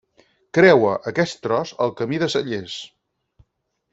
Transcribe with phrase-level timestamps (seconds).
[0.57, 2.79] Creua aquest tros el Camí de Cellers.